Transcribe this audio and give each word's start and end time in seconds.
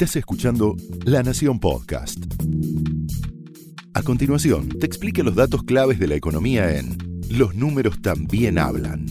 Estás 0.00 0.16
escuchando 0.16 0.76
La 1.04 1.22
Nación 1.22 1.60
Podcast. 1.60 2.16
A 3.92 4.02
continuación, 4.02 4.70
te 4.70 4.86
explique 4.86 5.22
los 5.22 5.34
datos 5.34 5.62
claves 5.62 5.98
de 5.98 6.06
la 6.06 6.14
economía 6.14 6.74
en 6.74 6.96
Los 7.28 7.54
números 7.54 8.00
también 8.00 8.58
hablan. 8.58 9.04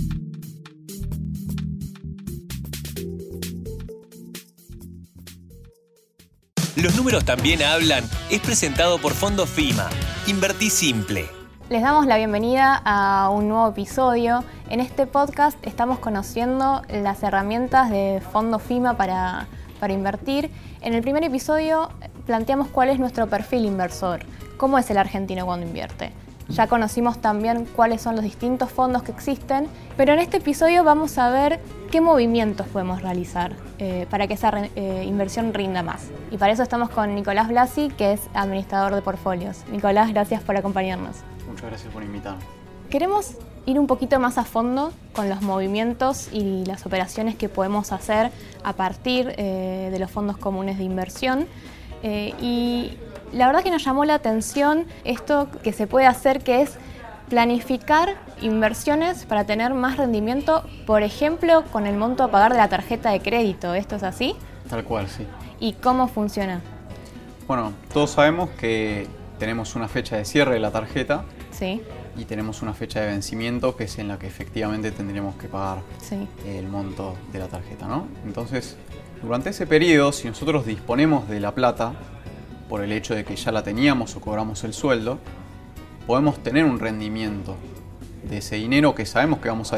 Los 6.75 6.95
números 6.95 7.23
también 7.23 7.61
hablan 7.61 8.03
es 8.31 8.39
presentado 8.39 8.97
por 8.97 9.13
Fondo 9.13 9.45
FIMA. 9.45 9.91
Invertí 10.25 10.71
simple. 10.71 11.27
Les 11.69 11.83
damos 11.83 12.07
la 12.07 12.17
bienvenida 12.17 12.81
a 12.83 13.29
un 13.29 13.47
nuevo 13.47 13.69
episodio. 13.69 14.43
En 14.71 14.79
este 14.79 15.05
podcast 15.05 15.55
estamos 15.61 15.99
conociendo 15.99 16.81
las 16.89 17.21
herramientas 17.21 17.91
de 17.91 18.23
Fondo 18.33 18.57
FIMA 18.57 18.97
para, 18.97 19.47
para 19.79 19.93
invertir. 19.93 20.51
En 20.81 20.93
el 20.93 21.01
primer 21.01 21.23
episodio 21.23 21.89
planteamos 22.25 22.67
cuál 22.67 22.89
es 22.89 22.99
nuestro 22.99 23.27
perfil 23.27 23.65
inversor, 23.65 24.19
cómo 24.57 24.77
es 24.77 24.89
el 24.89 24.97
argentino 24.97 25.45
cuando 25.45 25.65
invierte. 25.65 26.11
Ya 26.49 26.65
conocimos 26.65 27.19
también 27.19 27.65
cuáles 27.75 28.01
son 28.01 28.15
los 28.15 28.23
distintos 28.23 28.71
fondos 28.71 29.03
que 29.03 29.11
existen, 29.11 29.67
pero 29.95 30.13
en 30.13 30.19
este 30.19 30.37
episodio 30.37 30.83
vamos 30.83 31.17
a 31.19 31.29
ver 31.29 31.59
qué 31.91 32.01
movimientos 32.01 32.65
podemos 32.67 33.03
realizar 33.03 33.53
eh, 33.77 34.07
para 34.09 34.27
que 34.27 34.33
esa 34.33 34.51
eh, 34.75 35.03
inversión 35.07 35.53
rinda 35.53 35.83
más. 35.83 36.09
Y 36.31 36.37
para 36.37 36.51
eso 36.51 36.63
estamos 36.63 36.89
con 36.89 37.13
Nicolás 37.13 37.49
Blasi, 37.49 37.89
que 37.89 38.13
es 38.13 38.21
administrador 38.33 38.95
de 38.95 39.03
portfolios. 39.03 39.63
Nicolás, 39.71 40.11
gracias 40.11 40.41
por 40.41 40.57
acompañarnos. 40.57 41.17
Muchas 41.47 41.65
gracias 41.67 41.93
por 41.93 42.03
invitarme. 42.03 42.41
Queremos 42.89 43.37
ir 43.65 43.79
un 43.79 43.87
poquito 43.87 44.19
más 44.19 44.37
a 44.37 44.45
fondo 44.45 44.91
con 45.13 45.29
los 45.29 45.41
movimientos 45.41 46.29
y 46.31 46.65
las 46.65 46.85
operaciones 46.85 47.35
que 47.35 47.49
podemos 47.49 47.91
hacer 47.91 48.31
a 48.63 48.73
partir 48.73 49.33
eh, 49.37 49.89
de 49.91 49.99
los 49.99 50.09
fondos 50.11 50.37
comunes 50.37 50.77
de 50.77 50.83
inversión. 50.83 51.47
y 52.03 52.91
la 53.33 53.45
verdad 53.45 53.61
que 53.61 53.71
nos 53.71 53.83
llamó 53.83 54.05
la 54.05 54.15
atención 54.15 54.85
esto 55.03 55.49
que 55.63 55.73
se 55.73 55.85
puede 55.85 56.07
hacer, 56.07 56.41
que 56.41 56.61
es 56.61 56.77
planificar 57.29 58.15
inversiones 58.41 59.25
para 59.25 59.45
tener 59.45 59.73
más 59.73 59.97
rendimiento, 59.97 60.63
por 60.85 61.03
ejemplo, 61.03 61.63
con 61.71 61.85
el 61.85 61.95
monto 61.95 62.23
a 62.23 62.31
pagar 62.31 62.51
de 62.51 62.57
la 62.57 62.67
tarjeta 62.67 63.11
de 63.11 63.21
crédito. 63.21 63.75
¿Esto 63.75 63.95
es 63.95 64.03
así? 64.03 64.35
Tal 64.69 64.83
cual, 64.83 65.07
sí. 65.07 65.25
¿Y 65.59 65.73
cómo 65.73 66.07
funciona? 66.07 66.61
Bueno, 67.47 67.73
todos 67.93 68.11
sabemos 68.11 68.49
que 68.51 69.07
tenemos 69.39 69.75
una 69.75 69.87
fecha 69.87 70.17
de 70.17 70.25
cierre 70.25 70.53
de 70.53 70.59
la 70.59 70.71
tarjeta. 70.71 71.23
Sí. 71.51 71.81
Y 72.17 72.25
tenemos 72.25 72.61
una 72.61 72.73
fecha 72.73 72.99
de 72.99 73.07
vencimiento 73.07 73.75
que 73.75 73.85
es 73.85 73.97
en 73.97 74.09
la 74.09 74.19
que 74.19 74.27
efectivamente 74.27 74.91
tendríamos 74.91 75.35
que 75.35 75.47
pagar 75.47 75.79
sí. 75.99 76.27
el 76.45 76.67
monto 76.67 77.15
de 77.31 77.39
la 77.39 77.47
tarjeta, 77.47 77.87
¿no? 77.87 78.07
Entonces, 78.25 78.75
durante 79.23 79.49
ese 79.49 79.65
periodo, 79.65 80.11
si 80.11 80.27
nosotros 80.27 80.65
disponemos 80.65 81.27
de 81.29 81.39
la 81.39 81.55
plata, 81.55 81.93
por 82.67 82.83
el 82.83 82.91
hecho 82.91 83.15
de 83.15 83.23
que 83.25 83.35
ya 83.35 83.51
la 83.51 83.63
teníamos 83.63 84.15
o 84.15 84.21
cobramos 84.21 84.63
el 84.63 84.73
sueldo, 84.73 85.17
podemos 86.05 86.43
tener 86.43 86.65
un 86.65 86.79
rendimiento 86.79 87.55
de 88.29 88.37
ese 88.39 88.57
dinero 88.57 88.93
que 88.93 89.05
sabemos 89.05 89.39
que 89.39 89.49
vamos 89.49 89.73
a 89.73 89.77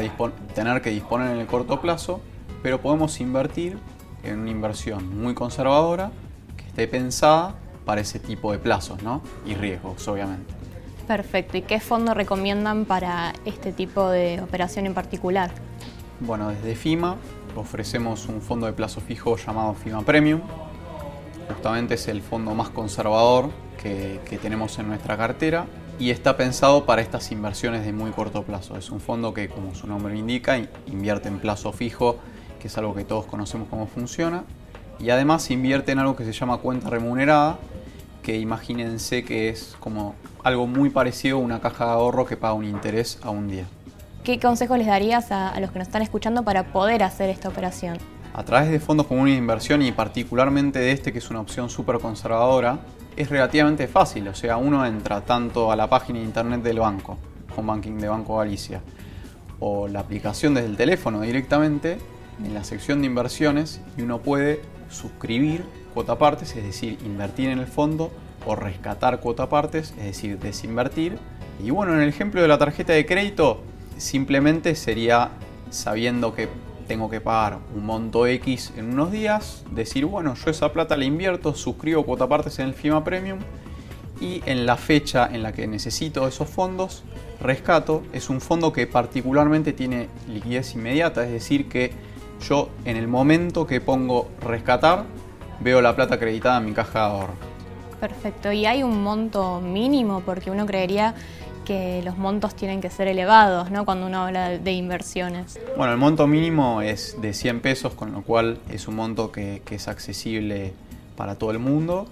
tener 0.54 0.82
que 0.82 0.90
disponer 0.90 1.30
en 1.30 1.38
el 1.38 1.46
corto 1.46 1.80
plazo, 1.80 2.20
pero 2.62 2.80
podemos 2.80 3.20
invertir 3.20 3.78
en 4.24 4.40
una 4.40 4.50
inversión 4.50 5.20
muy 5.20 5.34
conservadora 5.34 6.10
que 6.56 6.64
esté 6.64 6.86
pensada 6.86 7.54
para 7.84 8.00
ese 8.00 8.18
tipo 8.18 8.52
de 8.52 8.58
plazos 8.58 9.02
¿no? 9.02 9.22
y 9.46 9.54
riesgos, 9.54 10.06
obviamente. 10.08 10.52
Perfecto. 11.06 11.56
¿Y 11.56 11.62
qué 11.62 11.80
fondo 11.80 12.14
recomiendan 12.14 12.84
para 12.84 13.32
este 13.44 13.72
tipo 13.72 14.08
de 14.08 14.40
operación 14.40 14.86
en 14.86 14.94
particular? 14.94 15.50
Bueno, 16.20 16.50
desde 16.50 16.74
FIMA 16.76 17.16
ofrecemos 17.56 18.26
un 18.28 18.40
fondo 18.40 18.66
de 18.66 18.72
plazo 18.72 19.00
fijo 19.00 19.36
llamado 19.36 19.74
FIMA 19.74 20.02
Premium, 20.02 20.40
justamente 21.48 21.94
es 21.94 22.08
el 22.08 22.22
fondo 22.22 22.54
más 22.54 22.70
conservador 22.70 23.50
que, 23.82 24.38
tenemos 24.40 24.78
en 24.78 24.88
nuestra 24.88 25.16
cartera 25.16 25.66
y 25.98 26.10
está 26.10 26.36
pensado 26.36 26.86
para 26.86 27.02
estas 27.02 27.30
inversiones 27.32 27.84
de 27.84 27.92
muy 27.92 28.10
corto 28.12 28.42
plazo. 28.42 28.76
Es 28.76 28.90
un 28.90 29.00
fondo 29.00 29.34
que, 29.34 29.48
como 29.48 29.74
su 29.74 29.86
nombre 29.86 30.16
indica, 30.16 30.58
invierte 30.86 31.28
en 31.28 31.38
plazo 31.38 31.72
fijo, 31.72 32.16
que 32.60 32.68
es 32.68 32.78
algo 32.78 32.94
que 32.94 33.04
todos 33.04 33.26
conocemos 33.26 33.68
cómo 33.68 33.86
funciona, 33.86 34.44
y 34.98 35.10
además 35.10 35.50
invierte 35.50 35.92
en 35.92 35.98
algo 35.98 36.16
que 36.16 36.24
se 36.24 36.32
llama 36.32 36.58
cuenta 36.58 36.90
remunerada, 36.90 37.58
que 38.22 38.38
imagínense 38.38 39.24
que 39.24 39.48
es 39.48 39.76
como 39.80 40.14
algo 40.44 40.66
muy 40.66 40.90
parecido 40.90 41.38
a 41.38 41.40
una 41.40 41.60
caja 41.60 41.86
de 41.86 41.90
ahorro 41.92 42.24
que 42.24 42.36
paga 42.36 42.54
un 42.54 42.64
interés 42.64 43.18
a 43.22 43.30
un 43.30 43.48
día. 43.48 43.66
¿Qué 44.24 44.38
consejos 44.38 44.78
les 44.78 44.86
darías 44.86 45.32
a 45.32 45.58
los 45.60 45.72
que 45.72 45.80
nos 45.80 45.88
están 45.88 46.02
escuchando 46.02 46.44
para 46.44 46.72
poder 46.72 47.02
hacer 47.02 47.28
esta 47.28 47.48
operación? 47.48 47.98
a 48.34 48.44
través 48.44 48.70
de 48.70 48.80
fondos 48.80 49.06
comunes 49.06 49.34
de 49.34 49.38
inversión 49.38 49.82
y 49.82 49.92
particularmente 49.92 50.78
de 50.78 50.92
este 50.92 51.12
que 51.12 51.18
es 51.18 51.30
una 51.30 51.40
opción 51.40 51.68
súper 51.68 51.98
conservadora, 51.98 52.78
es 53.16 53.28
relativamente 53.28 53.86
fácil. 53.86 54.28
O 54.28 54.34
sea, 54.34 54.56
uno 54.56 54.86
entra 54.86 55.20
tanto 55.20 55.70
a 55.70 55.76
la 55.76 55.88
página 55.88 56.18
de 56.18 56.24
internet 56.24 56.62
del 56.62 56.78
banco, 56.78 57.18
Home 57.56 57.68
Banking 57.68 57.98
de 57.98 58.08
Banco 58.08 58.38
Galicia, 58.38 58.80
o 59.60 59.86
la 59.86 60.00
aplicación 60.00 60.54
desde 60.54 60.68
el 60.68 60.76
teléfono 60.76 61.20
directamente 61.20 61.98
en 62.42 62.54
la 62.54 62.64
sección 62.64 63.02
de 63.02 63.06
inversiones 63.06 63.80
y 63.98 64.02
uno 64.02 64.18
puede 64.18 64.62
suscribir 64.92 65.64
cuota 65.94 66.18
partes, 66.18 66.54
es 66.56 66.64
decir, 66.64 66.98
invertir 67.04 67.48
en 67.48 67.58
el 67.58 67.66
fondo 67.66 68.10
o 68.46 68.56
rescatar 68.56 69.20
cuota 69.20 69.48
partes, 69.48 69.94
es 69.98 70.04
decir, 70.04 70.38
desinvertir. 70.38 71.18
Y 71.62 71.70
bueno, 71.70 71.94
en 71.94 72.00
el 72.00 72.08
ejemplo 72.08 72.40
de 72.42 72.48
la 72.48 72.58
tarjeta 72.58 72.92
de 72.92 73.06
crédito, 73.06 73.60
simplemente 73.96 74.74
sería 74.74 75.30
sabiendo 75.70 76.34
que 76.34 76.48
tengo 76.86 77.08
que 77.08 77.20
pagar 77.20 77.58
un 77.74 77.86
monto 77.86 78.26
X 78.26 78.72
en 78.76 78.92
unos 78.92 79.12
días, 79.12 79.64
decir, 79.70 80.04
bueno, 80.06 80.34
yo 80.34 80.50
esa 80.50 80.72
plata 80.72 80.96
la 80.96 81.04
invierto, 81.04 81.54
suscribo 81.54 82.04
cuota 82.04 82.28
partes 82.28 82.58
en 82.58 82.68
el 82.68 82.74
FIMA 82.74 83.04
Premium 83.04 83.38
y 84.20 84.42
en 84.46 84.66
la 84.66 84.76
fecha 84.76 85.28
en 85.32 85.42
la 85.42 85.52
que 85.52 85.66
necesito 85.66 86.26
esos 86.26 86.48
fondos, 86.48 87.04
rescato. 87.40 88.02
Es 88.12 88.30
un 88.30 88.40
fondo 88.40 88.72
que 88.72 88.86
particularmente 88.86 89.72
tiene 89.72 90.08
liquidez 90.28 90.74
inmediata, 90.74 91.24
es 91.24 91.32
decir, 91.32 91.68
que 91.68 91.92
yo 92.42 92.68
en 92.84 92.96
el 92.96 93.08
momento 93.08 93.66
que 93.66 93.80
pongo 93.80 94.28
rescatar, 94.40 95.04
veo 95.60 95.80
la 95.80 95.96
plata 95.96 96.16
acreditada 96.16 96.58
en 96.58 96.66
mi 96.66 96.72
caja 96.72 96.98
de 97.00 97.04
ahorro. 97.04 97.34
Perfecto, 98.00 98.50
y 98.50 98.66
hay 98.66 98.82
un 98.82 99.02
monto 99.02 99.60
mínimo 99.60 100.22
porque 100.26 100.50
uno 100.50 100.66
creería 100.66 101.14
que 101.64 102.02
los 102.04 102.18
montos 102.18 102.54
tienen 102.54 102.80
que 102.80 102.90
ser 102.90 103.08
elevados 103.08 103.70
¿no? 103.70 103.84
cuando 103.84 104.06
uno 104.06 104.24
habla 104.24 104.58
de 104.58 104.72
inversiones. 104.72 105.58
Bueno, 105.76 105.92
el 105.92 105.98
monto 105.98 106.26
mínimo 106.26 106.82
es 106.82 107.16
de 107.20 107.32
100 107.32 107.60
pesos, 107.60 107.94
con 107.94 108.12
lo 108.12 108.22
cual 108.22 108.58
es 108.68 108.88
un 108.88 108.96
monto 108.96 109.32
que, 109.32 109.62
es 109.70 109.88
accesible 109.88 110.72
para 111.16 111.36
todo 111.36 111.50
el 111.50 111.58
mundo. 111.58 112.06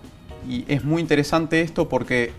Y 0.49 0.65
es 0.69 0.85
muy 0.85 1.03
interesante 1.03 1.61
esto 1.61 1.89
porque 1.89 2.33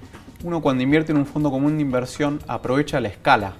uno 0.44 0.62
cuando 0.62 0.84
invierte 0.84 1.12
en 1.12 1.18
un 1.18 1.25
fondo 1.25 1.52
común 1.52 1.75
de 1.75 1.81
inversión 1.84 2.40
aprovecha 2.47 3.00
la 3.00 3.09
escala. 3.09 3.53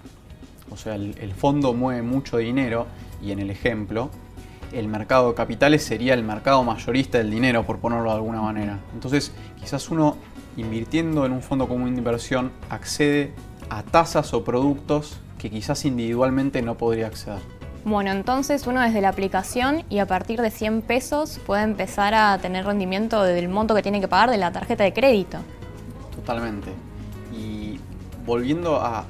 O 0.72 0.78
sea, 0.78 0.96
el, 0.96 1.16
el 1.20 1.34
fondo 1.34 1.74
mueve 1.74 2.02
mucho 2.02 2.38
dinero 2.38 2.88
y 3.22 3.32
en 3.32 3.40
el 3.40 3.50
ejemplo, 3.50 4.10
el 4.72 4.88
mercado 4.88 5.30
de 5.30 5.36
capitales 5.36 5.84
sería 5.84 6.14
el 6.14 6.24
mercado 6.24 6.64
mayorista 6.64 7.18
del 7.18 7.30
dinero, 7.30 7.66
por 7.66 7.80
ponerlo 7.80 8.10
de 8.10 8.16
alguna 8.16 8.42
manera. 8.42 8.80
Entonces, 8.94 9.32
quizás 9.60 9.90
uno 9.90 10.18
invirtiendo 10.58 11.26
en 11.26 11.32
un 11.32 11.42
fondo 11.42 11.68
común 11.68 11.92
de 11.92 12.00
inversión 12.00 12.52
accede 12.70 13.34
a 13.70 13.84
tasas 13.84 14.34
o 14.34 14.44
productos 14.44 15.20
que 15.38 15.50
quizás 15.50 15.86
individualmente 15.86 16.62
no 16.62 16.78
podría 16.78 17.08
acceder. 17.08 17.40
Bueno, 17.84 18.12
entonces 18.12 18.68
uno 18.68 18.80
desde 18.82 19.02
la 19.02 19.10
aplicación 19.10 19.84
y 19.90 20.00
a 20.00 20.06
partir 20.06 20.40
de 20.42 20.52
100 20.52 20.84
pesos 20.84 21.40
puede 21.48 21.64
empezar 21.64 22.14
a 22.14 22.38
tener 22.38 22.66
rendimiento 22.66 23.24
del 23.24 23.50
monto 23.50 23.74
que 23.74 23.82
tiene 23.82 24.00
que 24.00 24.08
pagar 24.08 24.30
de 24.30 24.38
la 24.38 24.52
tarjeta 24.52 24.84
de 24.84 24.94
crédito. 24.94 25.40
Totalmente. 26.16 26.70
Y 27.36 27.80
volviendo 28.24 28.80
al 28.80 29.08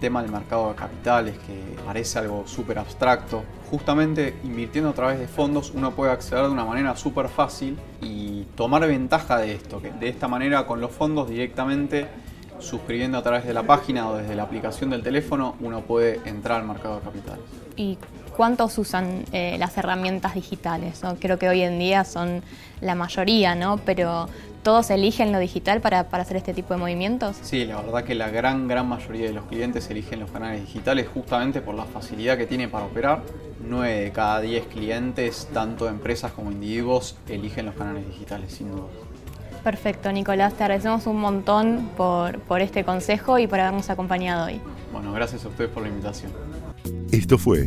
tema 0.00 0.22
del 0.22 0.30
mercado 0.30 0.70
de 0.70 0.74
capitales, 0.74 1.38
que 1.38 1.76
parece 1.84 2.18
algo 2.18 2.46
súper 2.46 2.78
abstracto, 2.78 3.42
justamente 3.70 4.36
invirtiendo 4.44 4.90
a 4.90 4.92
través 4.92 5.18
de 5.18 5.26
fondos 5.26 5.72
uno 5.74 5.92
puede 5.92 6.12
acceder 6.12 6.44
de 6.44 6.50
una 6.50 6.64
manera 6.64 6.96
súper 6.96 7.28
fácil 7.28 7.78
y 8.00 8.44
tomar 8.54 8.86
ventaja 8.86 9.38
de 9.38 9.54
esto, 9.54 9.80
que 9.80 9.90
de 9.90 10.08
esta 10.08 10.28
manera 10.28 10.66
con 10.66 10.80
los 10.80 10.90
fondos 10.90 11.28
directamente 11.28 12.08
suscribiendo 12.58 13.18
a 13.18 13.22
través 13.22 13.44
de 13.44 13.52
la 13.52 13.64
página 13.64 14.08
o 14.08 14.16
desde 14.16 14.34
la 14.34 14.44
aplicación 14.44 14.90
del 14.90 15.02
teléfono 15.02 15.56
uno 15.60 15.82
puede 15.82 16.20
entrar 16.24 16.60
al 16.60 16.66
mercado 16.66 16.96
de 16.96 17.02
capitales. 17.02 17.44
¿Y 17.76 17.98
cuántos 18.36 18.76
usan 18.78 19.24
eh, 19.32 19.56
las 19.58 19.76
herramientas 19.78 20.34
digitales? 20.34 21.00
Creo 21.18 21.38
que 21.38 21.48
hoy 21.48 21.62
en 21.62 21.78
día 21.78 22.04
son 22.04 22.42
la 22.80 22.94
mayoría, 22.94 23.54
¿no? 23.54 23.78
Pero 23.78 24.28
¿todos 24.62 24.90
eligen 24.90 25.32
lo 25.32 25.38
digital 25.38 25.80
para, 25.80 26.08
para, 26.08 26.22
hacer 26.22 26.36
este 26.36 26.52
tipo 26.52 26.74
de 26.74 26.80
movimientos? 26.80 27.36
Sí, 27.42 27.64
la 27.64 27.80
verdad 27.80 28.04
que 28.04 28.14
la 28.14 28.28
gran, 28.28 28.68
gran 28.68 28.88
mayoría 28.88 29.26
de 29.26 29.32
los 29.32 29.46
clientes 29.46 29.88
eligen 29.90 30.20
los 30.20 30.30
canales 30.30 30.60
digitales 30.60 31.08
justamente 31.12 31.60
por 31.60 31.74
la 31.74 31.84
facilidad 31.84 32.36
que 32.36 32.46
tiene 32.46 32.68
para 32.68 32.84
operar. 32.84 33.22
9 33.60 34.00
de 34.00 34.12
cada 34.12 34.40
10 34.40 34.66
clientes, 34.66 35.48
tanto 35.52 35.88
empresas 35.88 36.32
como 36.32 36.52
individuos, 36.52 37.16
eligen 37.28 37.66
los 37.66 37.74
canales 37.74 38.06
digitales, 38.06 38.52
sin 38.52 38.70
duda. 38.70 38.86
Perfecto, 39.64 40.12
Nicolás, 40.12 40.54
te 40.54 40.62
agradecemos 40.62 41.06
un 41.06 41.18
montón 41.18 41.90
por, 41.96 42.38
por 42.40 42.60
este 42.60 42.84
consejo 42.84 43.38
y 43.38 43.48
por 43.48 43.58
habernos 43.58 43.90
acompañado 43.90 44.46
hoy. 44.46 44.60
Bueno, 44.92 45.12
gracias 45.12 45.44
a 45.44 45.48
ustedes 45.48 45.70
por 45.70 45.82
la 45.82 45.88
invitación. 45.88 46.30
Esto 47.10 47.36
fue 47.38 47.66